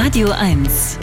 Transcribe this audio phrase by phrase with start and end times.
[0.00, 0.96] Radio 1.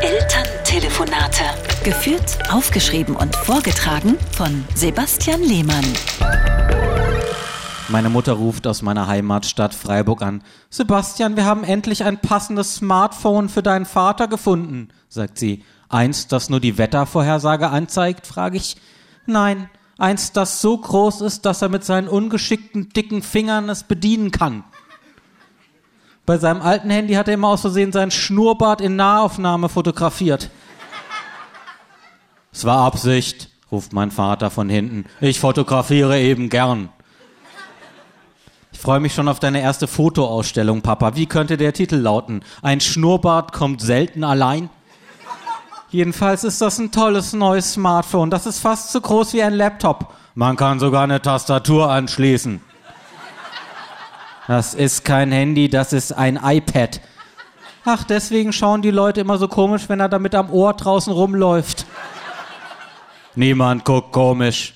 [0.00, 1.44] Elterntelefonate.
[1.84, 5.84] Geführt, aufgeschrieben und vorgetragen von Sebastian Lehmann.
[7.90, 10.42] Meine Mutter ruft aus meiner Heimatstadt Freiburg an.
[10.70, 15.62] Sebastian, wir haben endlich ein passendes Smartphone für deinen Vater gefunden, sagt sie.
[15.90, 18.78] Eins, das nur die Wettervorhersage anzeigt, frage ich.
[19.26, 24.30] Nein, eins, das so groß ist, dass er mit seinen ungeschickten, dicken Fingern es bedienen
[24.30, 24.64] kann.
[26.26, 30.50] Bei seinem alten Handy hat er immer aus Versehen seinen Schnurrbart in Nahaufnahme fotografiert.
[32.52, 35.04] Es war Absicht, ruft mein Vater von hinten.
[35.20, 36.88] Ich fotografiere eben gern.
[38.72, 41.14] Ich freue mich schon auf deine erste Fotoausstellung, Papa.
[41.14, 42.42] Wie könnte der Titel lauten?
[42.60, 44.68] Ein Schnurrbart kommt selten allein?
[45.90, 48.30] Jedenfalls ist das ein tolles neues Smartphone.
[48.30, 50.12] Das ist fast so groß wie ein Laptop.
[50.34, 52.60] Man kann sogar eine Tastatur anschließen.
[54.48, 57.00] Das ist kein Handy, das ist ein iPad.
[57.84, 61.86] Ach, deswegen schauen die Leute immer so komisch, wenn er damit am Ohr draußen rumläuft.
[63.34, 64.74] Niemand guckt komisch.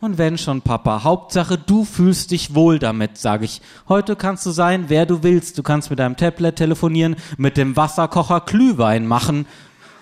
[0.00, 3.60] Und wenn schon, Papa, Hauptsache du fühlst dich wohl damit, sage ich.
[3.88, 5.58] Heute kannst du sein, wer du willst.
[5.58, 9.46] Du kannst mit deinem Tablet telefonieren, mit dem Wasserkocher Glühwein machen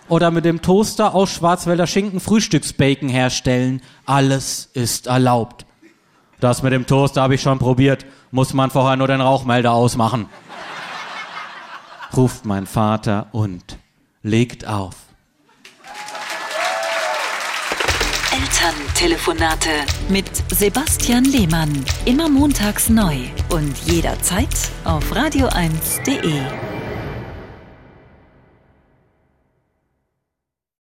[0.08, 3.82] oder mit dem Toaster aus Schwarzwälder Schinken Frühstücksbacon herstellen.
[4.06, 5.66] Alles ist erlaubt.
[6.40, 8.06] Das mit dem Toaster habe ich schon probiert.
[8.30, 10.28] Muss man vorher nur den Rauchmelder ausmachen.
[12.16, 13.78] Ruft mein Vater und
[14.22, 14.94] legt auf.
[18.32, 19.70] Elterntelefonate
[20.08, 21.84] mit Sebastian Lehmann.
[22.04, 23.16] Immer montags neu
[23.50, 26.79] und jederzeit auf radio1.de.